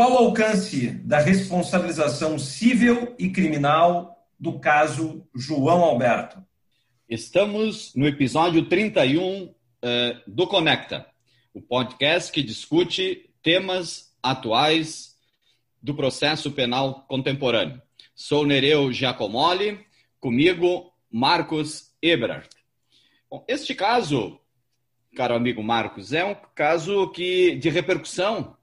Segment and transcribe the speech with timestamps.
[0.00, 6.42] Qual o alcance da responsabilização civil e criminal do caso João Alberto?
[7.06, 11.06] Estamos no episódio 31 uh, eh, do Conecta,
[11.52, 15.18] o podcast que discute temas atuais
[15.82, 17.82] do processo penal contemporâneo.
[18.14, 19.84] Sou Nereu Giacomoli,
[20.18, 22.48] comigo Marcos Eberhardt.
[23.30, 24.40] Bom, este caso,
[25.14, 28.56] caro amigo Marcos, é um caso que de repercussão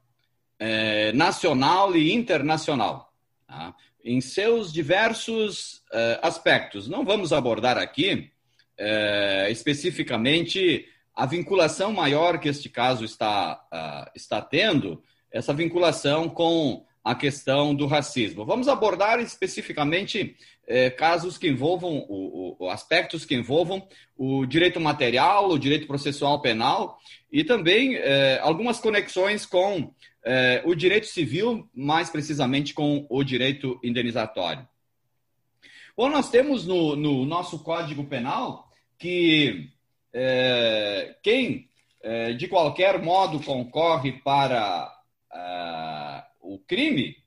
[0.60, 3.14] é, nacional e internacional,
[3.48, 3.76] tá?
[4.04, 6.88] em seus diversos é, aspectos.
[6.88, 8.32] Não vamos abordar aqui
[8.78, 10.86] é, especificamente
[11.18, 17.74] a vinculação maior que este caso está, uh, está tendo, essa vinculação com a questão
[17.74, 18.44] do racismo.
[18.44, 20.36] Vamos abordar especificamente
[20.68, 26.42] eh, casos que envolvam, o, o, aspectos que envolvam o direito material, o direito processual
[26.42, 27.00] penal
[27.32, 29.94] e também eh, algumas conexões com
[30.26, 34.68] eh, o direito civil, mais precisamente com o direito indenizatório.
[35.96, 39.70] Bom, nós temos no, no nosso Código Penal que
[41.22, 41.70] quem
[42.38, 44.92] de qualquer modo concorre para
[45.32, 46.07] ah,
[46.54, 47.18] o crime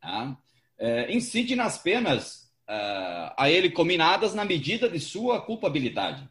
[0.00, 0.36] tá?
[0.78, 6.28] é, incide nas penas uh, a ele combinadas na medida de sua culpabilidade.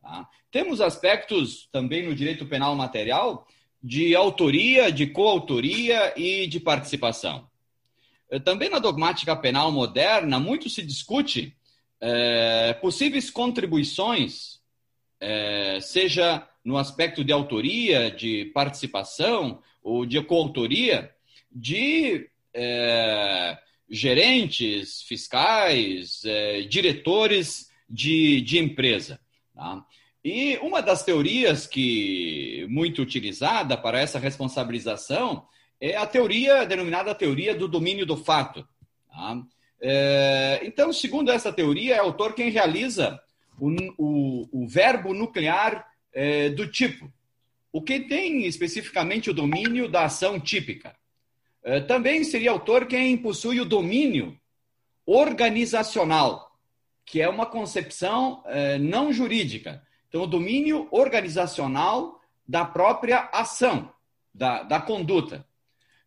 [0.00, 0.28] Tá?
[0.50, 3.46] Temos aspectos também no direito penal material
[3.82, 7.48] de autoria, de coautoria e de participação.
[8.30, 11.56] É, também na dogmática penal moderna, muito se discute
[12.00, 14.60] é, possíveis contribuições,
[15.20, 21.11] é, seja no aspecto de autoria, de participação ou de coautoria,
[21.54, 23.58] de é,
[23.88, 29.20] gerentes fiscais, é, diretores de, de empresa.
[29.54, 29.84] Tá?
[30.24, 35.46] E uma das teorias que muito utilizada para essa responsabilização
[35.80, 38.66] é a teoria denominada teoria do domínio do fato.
[39.08, 39.42] Tá?
[39.80, 43.20] É, então, segundo essa teoria, é o autor quem realiza
[43.58, 43.68] o,
[43.98, 47.12] o, o verbo nuclear é, do tipo,
[47.72, 50.94] o que tem especificamente o domínio da ação típica.
[51.64, 54.36] Eh, também seria autor quem possui o domínio
[55.06, 56.58] organizacional,
[57.04, 59.86] que é uma concepção eh, não jurídica.
[60.08, 63.92] Então, o domínio organizacional da própria ação,
[64.34, 65.46] da, da conduta.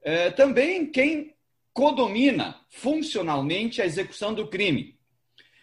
[0.04, 1.34] Eh, também quem
[1.74, 4.98] codomina funcionalmente a execução do crime,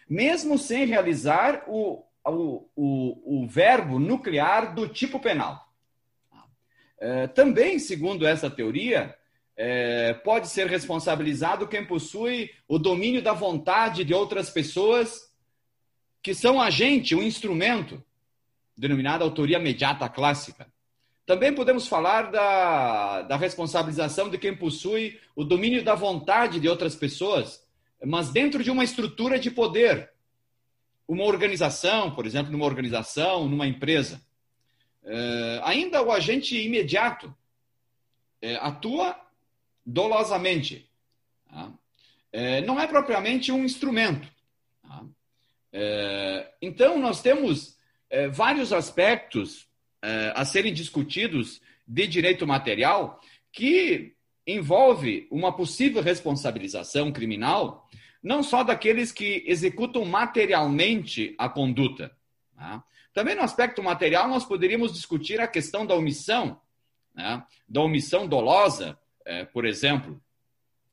[0.09, 5.61] mesmo sem realizar o, o, o, o verbo nuclear do tipo penal.
[7.35, 9.13] Também, segundo essa teoria,
[9.55, 15.31] é, pode ser responsabilizado quem possui o domínio da vontade de outras pessoas
[16.21, 18.03] que são agente, um instrumento,
[18.75, 20.71] denominada autoria imediata clássica.
[21.25, 26.95] Também podemos falar da, da responsabilização de quem possui o domínio da vontade de outras
[26.95, 27.65] pessoas,
[28.03, 30.11] mas dentro de uma estrutura de poder.
[31.07, 34.21] Uma organização, por exemplo, numa organização, numa empresa.
[35.03, 37.33] É, ainda o agente imediato
[38.41, 39.22] é, atua
[39.85, 40.89] dolosamente.
[41.49, 41.71] Tá?
[42.31, 44.27] É, não é propriamente um instrumento.
[44.81, 45.05] Tá?
[45.71, 47.77] É, então, nós temos
[48.09, 49.67] é, vários aspectos
[50.01, 53.19] é, a serem discutidos de direito material
[53.51, 57.87] que envolve uma possível responsabilização criminal,
[58.21, 62.15] não só daqueles que executam materialmente a conduta.
[62.55, 62.83] Tá?
[63.13, 66.59] Também no aspecto material, nós poderíamos discutir a questão da omissão,
[67.13, 67.43] né?
[67.67, 70.21] da omissão dolosa, é, por exemplo.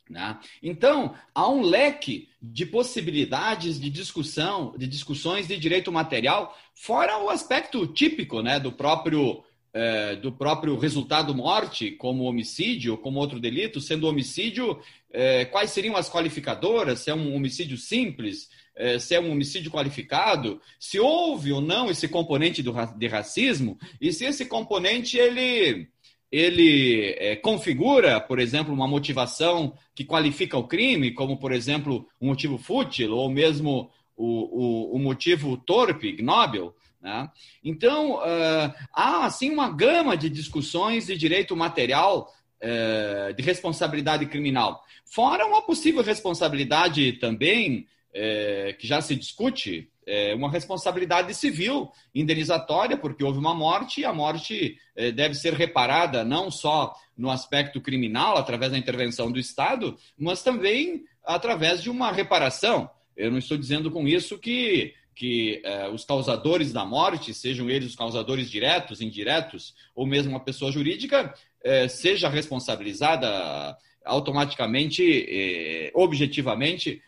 [0.08, 0.38] Né?
[0.62, 7.30] Então, há um leque de possibilidades de discussão, de discussões de direito material, fora o
[7.30, 13.80] aspecto típico né, do próprio é, do próprio resultado morte, como homicídio, como outro delito,
[13.80, 14.80] sendo homicídio,
[15.12, 19.70] é, quais seriam as qualificadoras, se é um homicídio simples, é, se é um homicídio
[19.70, 25.88] qualificado, se houve ou não esse componente do, de racismo, e se esse componente ele
[26.30, 32.28] ele é, configura, por exemplo, uma motivação que qualifica o crime, como, por exemplo, um
[32.28, 36.74] motivo fútil ou mesmo o, o, o motivo torpe, ignóbil.
[37.00, 37.28] Né?
[37.64, 42.30] Então, uh, há assim uma gama de discussões de direito material
[42.62, 44.82] uh, de responsabilidade criminal.
[45.04, 52.96] Fora uma possível responsabilidade também, uh, que já se discute, é, uma responsabilidade civil indenizatória,
[52.96, 57.80] porque houve uma morte e a morte é, deve ser reparada não só no aspecto
[57.80, 62.90] criminal, através da intervenção do Estado, mas também através de uma reparação.
[63.16, 67.90] Eu não estou dizendo com isso que, que é, os causadores da morte, sejam eles
[67.90, 77.02] os causadores diretos, indiretos, ou mesmo uma pessoa jurídica, é, seja responsabilizada automaticamente, eh, objetivamente,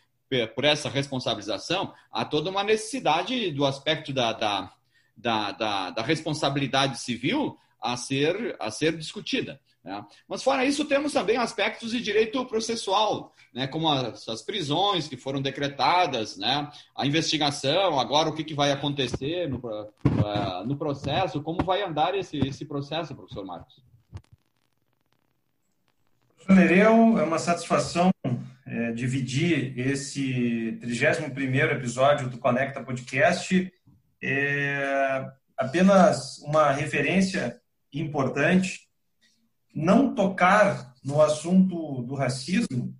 [0.54, 4.72] por essa responsabilização, há toda uma necessidade do aspecto da, da,
[5.16, 9.60] da, da, da responsabilidade civil a ser, a ser discutida.
[9.84, 10.04] Né?
[10.28, 13.66] Mas, fora isso, temos também aspectos de direito processual, né?
[13.66, 16.70] como as, as prisões que foram decretadas, né?
[16.96, 22.14] a investigação, agora o que, que vai acontecer no, uh, no processo, como vai andar
[22.14, 23.82] esse, esse processo, professor Marcos?
[26.36, 28.11] Professor Nereu, é uma satisfação
[28.72, 33.70] é, dividir esse 31º episódio do Conecta Podcast.
[34.22, 37.60] É apenas uma referência
[37.92, 38.88] importante
[39.74, 42.96] não tocar no assunto do racismo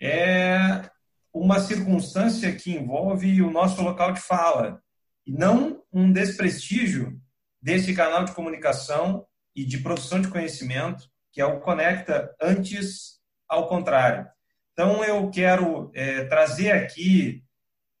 [0.00, 0.90] é
[1.32, 4.82] uma circunstância que envolve o nosso local de fala
[5.24, 7.20] e não um desprestígio
[7.62, 9.24] desse canal de comunicação
[9.54, 14.33] e de produção de conhecimento que é o Conecta, antes ao contrário.
[14.74, 17.44] Então, eu quero é, trazer aqui,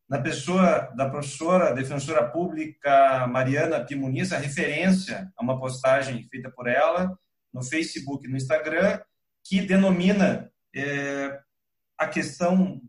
[0.08, 6.66] na pessoa da professora defensora pública Mariana Pimuniz, a referência a uma postagem feita por
[6.66, 7.16] ela,
[7.52, 9.00] no Facebook e no Instagram,
[9.44, 11.38] que denomina é,
[11.96, 12.82] a questão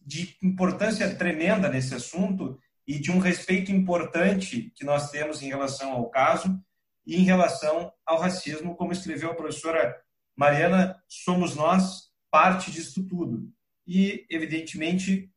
[0.00, 5.92] de importância tremenda nesse assunto e de um respeito importante que nós temos em relação
[5.92, 6.58] ao caso
[7.06, 9.94] e em relação ao racismo, como escreveu a professora
[10.34, 13.48] Mariana, somos nós parte disso tudo.
[13.86, 15.30] E, evidentemente,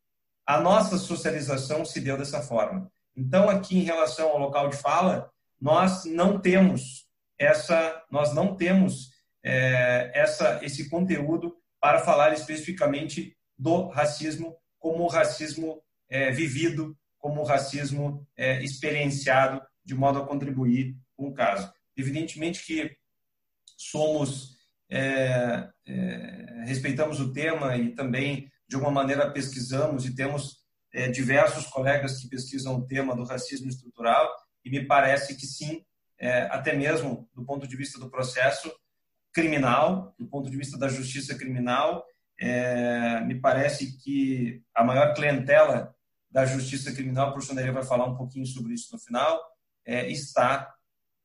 [0.44, 2.92] a nossa socialização se deu dessa forma.
[3.16, 7.08] Então, aqui em relação ao local de fala, nós não temos
[7.38, 9.12] essa, nós não temos
[9.44, 15.80] é, essa, esse conteúdo para falar especificamente do racismo como o racismo
[16.10, 21.72] é, vivido, como o racismo é, experienciado, de modo a contribuir com o caso.
[21.96, 22.98] Evidentemente que
[23.78, 24.57] somos,
[24.90, 30.58] é, é, respeitamos o tema e também, de alguma maneira, pesquisamos e temos
[30.94, 34.30] é, diversos colegas que pesquisam o tema do racismo estrutural
[34.64, 35.84] e me parece que sim,
[36.20, 38.72] é, até mesmo do ponto de vista do processo
[39.34, 42.04] criminal, do ponto de vista da justiça criminal,
[42.40, 45.94] é, me parece que a maior clientela
[46.30, 49.40] da justiça criminal, o professor Nery vai falar um pouquinho sobre isso no final,
[49.86, 50.74] é, está,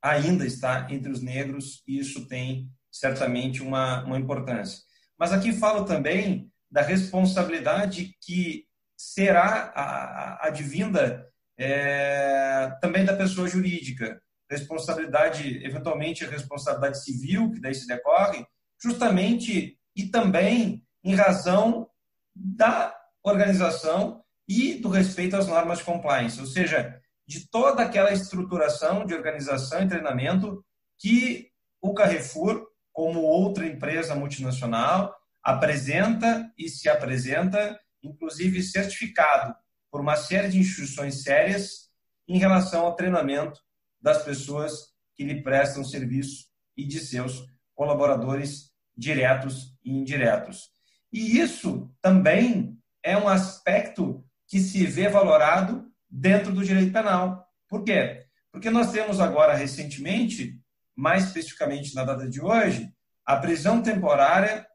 [0.00, 4.80] ainda está entre os negros, e isso tem certamente uma, uma importância.
[5.18, 8.66] Mas aqui falo também da responsabilidade que
[8.96, 11.26] será advinda
[11.58, 14.20] é, também da pessoa jurídica
[14.52, 18.44] responsabilidade, eventualmente responsabilidade civil, que daí se decorre,
[18.80, 21.88] justamente e também em razão
[22.34, 29.06] da organização e do respeito às normas de compliance, ou seja, de toda aquela estruturação
[29.06, 30.62] de organização e treinamento
[30.98, 31.48] que
[31.80, 39.54] o Carrefour, como outra empresa multinacional, apresenta e se apresenta, inclusive certificado
[39.90, 41.90] por uma série de instituições sérias
[42.28, 43.60] em relação ao treinamento
[44.00, 44.72] das pessoas
[45.14, 46.46] que lhe prestam serviço
[46.76, 47.44] e de seus
[47.74, 50.70] colaboradores diretos e indiretos.
[51.12, 57.46] E isso também é um aspecto que se vê valorado dentro do direito penal.
[57.68, 58.26] Por quê?
[58.50, 60.62] Porque nós temos agora, recentemente,
[60.96, 62.92] mais especificamente na data de hoje,
[63.25, 64.66] a prisão temporária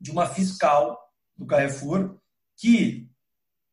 [0.00, 0.98] de uma fiscal
[1.36, 2.18] do Carrefour
[2.56, 3.08] que,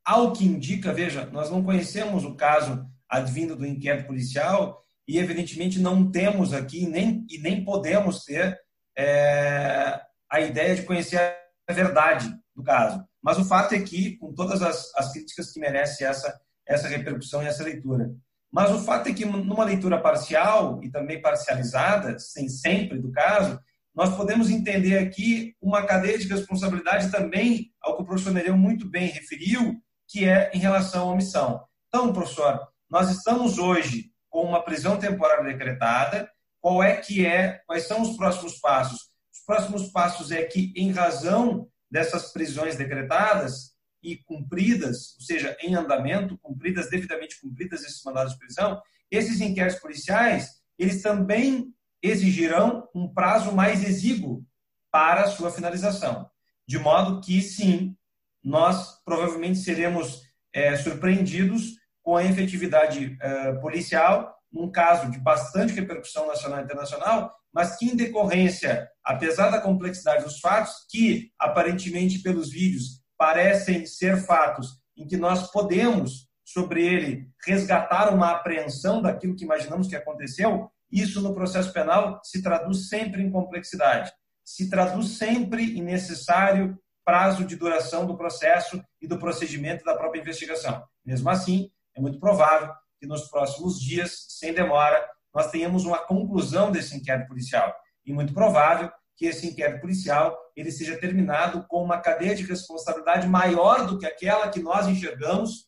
[0.04, 5.80] ao que indica, veja, nós não conhecemos o caso advindo do inquérito policial e, evidentemente,
[5.80, 8.60] não temos aqui nem, e nem podemos ter
[8.98, 11.20] é, a ideia de conhecer
[11.68, 13.04] a verdade do caso.
[13.22, 17.42] Mas o fato é que, com todas as, as críticas que merece essa, essa repercussão
[17.44, 18.14] e essa leitura,
[18.56, 23.60] mas o fato é que, numa leitura parcial e também parcializada, sem sempre do caso,
[23.94, 28.90] nós podemos entender aqui uma cadeia de responsabilidade também, ao que o professor Nereu muito
[28.90, 29.76] bem referiu,
[30.08, 31.66] que é em relação à omissão.
[31.90, 36.30] Então, professor, nós estamos hoje com uma prisão temporária decretada.
[36.62, 37.60] Qual é que é?
[37.68, 39.10] Quais são os próximos passos?
[39.34, 43.75] Os próximos passos é que, em razão dessas prisões decretadas
[44.06, 49.80] e cumpridas, ou seja, em andamento, cumpridas devidamente cumpridas esses mandados de prisão, esses inquéritos
[49.80, 54.46] policiais eles também exigirão um prazo mais exíguo
[54.92, 56.30] para a sua finalização,
[56.68, 57.96] de modo que sim,
[58.44, 60.22] nós provavelmente seremos
[60.54, 67.34] é, surpreendidos com a efetividade uh, policial, num caso de bastante repercussão nacional e internacional,
[67.52, 74.18] mas que, em decorrência, apesar da complexidade dos fatos, que aparentemente pelos vídeos parecem ser
[74.18, 80.70] fatos em que nós podemos, sobre ele, resgatar uma apreensão daquilo que imaginamos que aconteceu,
[80.92, 84.12] isso no processo penal se traduz sempre em complexidade.
[84.48, 90.22] se traduz sempre em necessário prazo de duração do processo e do procedimento da própria
[90.22, 90.84] investigação.
[91.04, 95.04] Mesmo assim, é muito provável que nos próximos dias, sem demora,
[95.34, 97.76] nós tenhamos uma conclusão desse inquérito policial.
[98.06, 103.28] E muito provável que esse inquérito policial ele seja terminado com uma cadeia de responsabilidade
[103.28, 105.68] maior do que aquela que nós enxergamos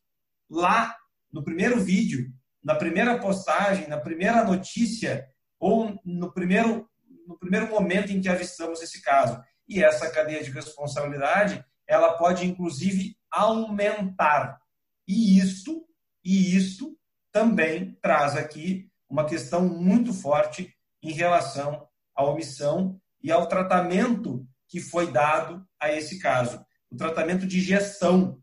[0.49, 0.95] lá
[1.31, 2.31] no primeiro vídeo,
[2.63, 5.27] na primeira postagem, na primeira notícia
[5.59, 6.87] ou no primeiro
[7.27, 9.41] no primeiro momento em que avistamos esse caso.
[9.67, 14.57] E essa cadeia de responsabilidade, ela pode inclusive aumentar.
[15.05, 15.85] E isto,
[16.23, 16.97] e isto
[17.31, 20.73] também traz aqui uma questão muito forte
[21.03, 21.85] em relação
[22.15, 28.41] à omissão e ao tratamento que foi dado a esse caso, o tratamento de gestão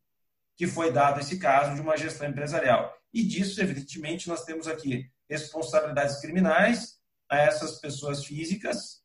[0.57, 2.93] que foi dado a esse caso de uma gestão empresarial.
[3.13, 6.95] E disso, evidentemente, nós temos aqui responsabilidades criminais
[7.29, 9.03] a essas pessoas físicas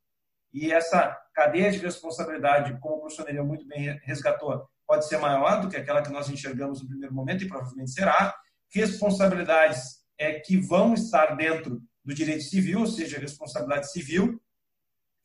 [0.54, 5.70] e essa cadeia de responsabilidade, como o professor muito bem resgatou, pode ser maior do
[5.70, 8.36] que aquela que nós enxergamos no primeiro momento e provavelmente será.
[8.74, 14.42] Responsabilidades é, que vão estar dentro do direito civil, ou seja, responsabilidade civil.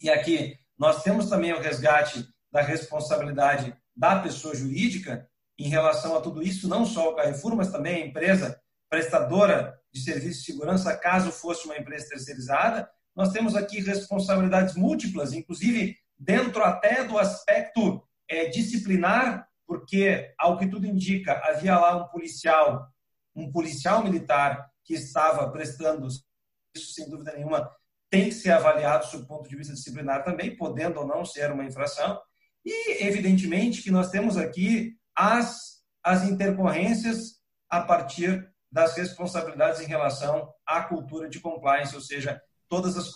[0.01, 6.21] E aqui nós temos também o resgate da responsabilidade da pessoa jurídica em relação a
[6.21, 10.97] tudo isso, não só o Carrefour, mas também a empresa prestadora de serviço de segurança,
[10.97, 12.89] caso fosse uma empresa terceirizada.
[13.15, 20.67] Nós temos aqui responsabilidades múltiplas, inclusive dentro até do aspecto é, disciplinar, porque, ao que
[20.67, 22.89] tudo indica, havia lá um policial,
[23.35, 27.71] um policial militar que estava prestando isso, sem dúvida nenhuma,
[28.15, 31.51] tem que ser avaliado sob o ponto de vista disciplinar também, podendo ou não ser
[31.51, 32.17] uma infração.
[32.65, 40.49] E, evidentemente, que nós temos aqui as, as intercorrências a partir das responsabilidades em relação
[40.65, 43.13] à cultura de compliance, ou seja, todas as,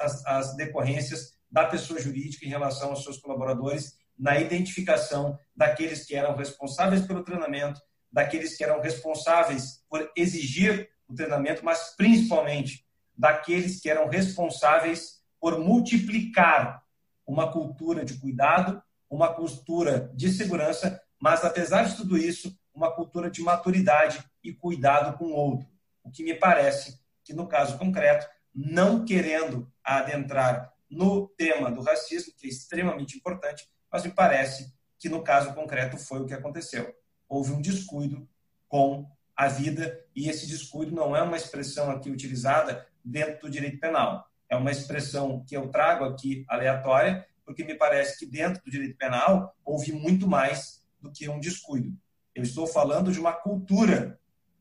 [0.00, 6.16] as, as decorrências da pessoa jurídica em relação aos seus colaboradores na identificação daqueles que
[6.16, 7.80] eram responsáveis pelo treinamento,
[8.10, 12.84] daqueles que eram responsáveis por exigir o treinamento, mas principalmente
[13.20, 16.82] daqueles que eram responsáveis por multiplicar
[17.26, 23.30] uma cultura de cuidado, uma cultura de segurança, mas apesar de tudo isso, uma cultura
[23.30, 25.68] de maturidade e cuidado com o outro.
[26.02, 32.32] O que me parece que no caso concreto, não querendo adentrar no tema do racismo,
[32.36, 36.94] que é extremamente importante, mas me parece que no caso concreto foi o que aconteceu.
[37.28, 38.26] Houve um descuido
[38.66, 43.78] com a vida e esse descuido não é uma expressão aqui utilizada dentro do direito
[43.78, 44.28] penal.
[44.48, 48.96] É uma expressão que eu trago aqui aleatória, porque me parece que dentro do direito
[48.96, 51.96] penal houve muito mais do que um descuido.
[52.34, 54.18] Eu estou falando de uma cultura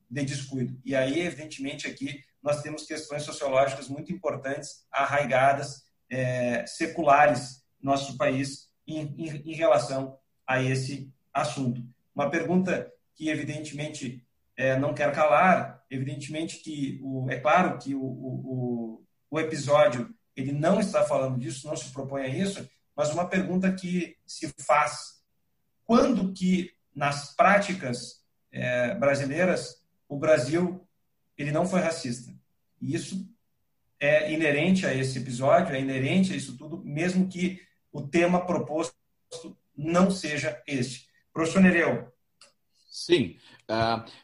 [0.09, 0.79] de descuido.
[0.83, 8.17] E aí, evidentemente, aqui nós temos questões sociológicas muito importantes, arraigadas, é, seculares no nosso
[8.17, 10.17] país em, em, em relação
[10.47, 11.83] a esse assunto.
[12.15, 14.25] Uma pergunta que, evidentemente,
[14.59, 20.51] é, não quero calar, evidentemente que o, é claro que o, o, o episódio ele
[20.51, 25.23] não está falando disso, não se propõe a isso, mas uma pergunta que se faz:
[25.85, 30.85] quando que nas práticas é, brasileiras o Brasil
[31.37, 32.35] ele não foi racista?
[32.81, 33.25] E isso
[33.97, 37.61] é inerente a esse episódio, é inerente a isso tudo, mesmo que
[37.93, 38.93] o tema proposto
[39.73, 41.07] não seja este.
[41.31, 42.11] Professor Nereu.
[43.05, 43.37] Sim,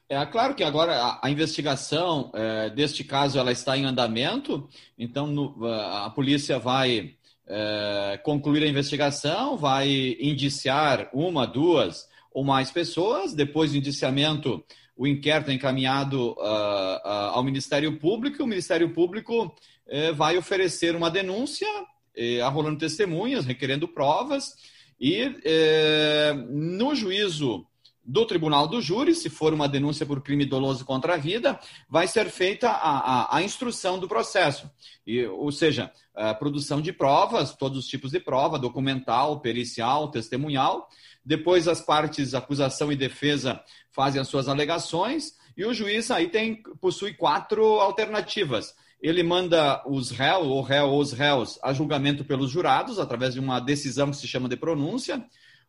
[0.10, 4.68] é, é claro que agora a, investigação é, deste caso ela está em andamento,
[4.98, 7.16] então no, a polícia vai
[7.48, 13.34] é, concluir a investigação, vai indiciar uma, duas ou mais pessoas.
[13.34, 14.62] Depois do indiciamento,
[14.98, 18.44] o inquérito é encaminhado uh, uh, ao Ministério Público.
[18.44, 21.68] O Ministério Público uh, vai oferecer uma denúncia,
[22.16, 24.54] eh, arrolando testemunhas, requerendo provas,
[25.00, 27.68] e eh, no juízo
[28.06, 31.60] do Tribunal do Júri, se for uma denúncia por crime doloso contra a vida,
[31.90, 34.70] vai ser feita a, a, a instrução do processo.
[35.08, 40.88] E, ou seja, a produção de provas, todos os tipos de prova, documental, pericial, testemunhal.
[41.26, 43.60] Depois as partes, acusação e defesa,
[43.92, 48.76] fazem as suas alegações, e o juiz aí tem, possui quatro alternativas.
[49.02, 53.40] Ele manda os réus, ou réu ou os réus, a julgamento pelos jurados, através de
[53.40, 55.26] uma decisão que se chama de pronúncia,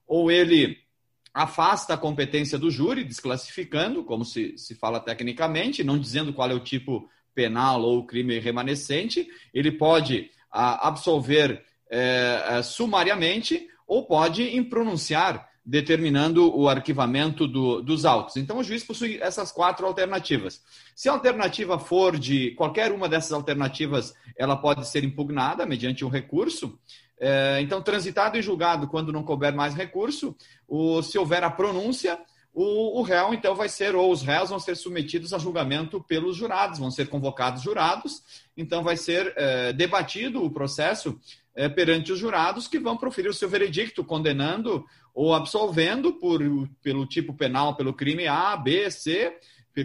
[0.07, 0.86] ou ele
[1.37, 6.55] afasta a competência do júri, desclassificando, como se, se fala tecnicamente, não dizendo qual é
[6.55, 9.29] o tipo penal ou crime remanescente.
[9.53, 18.39] Ele pode a, absolver é, sumariamente ou pode impronunciar, determinando o arquivamento do, dos autos.
[18.39, 20.63] Então, o juiz possui essas quatro alternativas.
[20.95, 26.09] Se a alternativa for de qualquer uma dessas alternativas, ela pode ser impugnada mediante um
[26.09, 26.79] recurso.
[27.19, 30.37] É, então, transitado e julgado quando não couber mais recurso,
[30.69, 32.19] o, se houver a pronúncia,
[32.53, 36.37] o, o réu, então, vai ser, ou os réus vão ser submetidos a julgamento pelos
[36.37, 38.23] jurados, vão ser convocados jurados,
[38.57, 41.19] então vai ser é, debatido o processo
[41.55, 46.41] é, perante os jurados que vão proferir o seu veredicto, condenando ou absolvendo por,
[46.83, 49.35] pelo tipo penal, pelo crime A, B, C,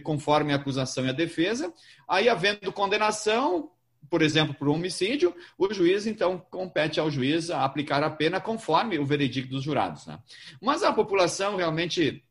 [0.04, 1.74] conforme a acusação e a defesa.
[2.08, 3.70] Aí, havendo condenação,
[4.10, 9.06] por exemplo, por homicídio, o juiz, então, compete ao juiz aplicar a pena conforme o
[9.06, 10.06] veredicto dos jurados.
[10.06, 10.20] Né?
[10.62, 12.24] Mas a população realmente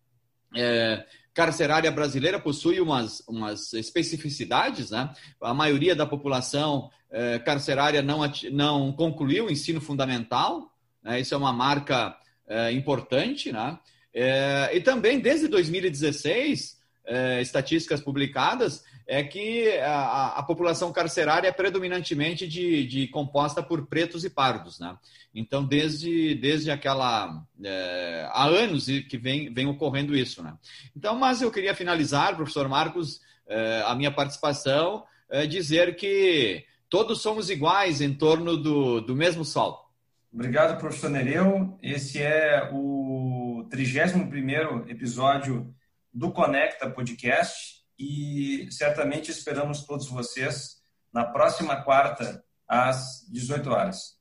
[0.55, 4.91] é, carcerária brasileira possui umas, umas especificidades.
[4.91, 5.11] Né?
[5.41, 8.21] A maioria da população é, carcerária não,
[8.53, 10.71] não concluiu o ensino fundamental,
[11.03, 11.21] né?
[11.21, 13.53] isso é uma marca é, importante.
[13.53, 13.79] Né?
[14.12, 21.52] É, e também, desde 2016, é, estatísticas publicadas, é que a, a, população carcerária é
[21.52, 24.97] predominantemente de, de, composta por pretos e pardos, né?
[25.35, 27.43] Então, desde, desde aquela...
[27.61, 30.57] É, há anos que vem, vem ocorrendo isso, né?
[30.97, 37.21] Então, mas eu queria finalizar, professor Marcos, é, a minha participação, é, dizer que todos
[37.21, 39.90] somos iguais em torno do, do mesmo sol.
[40.33, 41.76] Obrigado, professor Nereu.
[41.83, 45.75] Esse é o 31º episódio
[46.14, 50.80] do Conecta Podcast e certamente esperamos todos vocês
[51.12, 54.20] na próxima quarta, às 18 horas.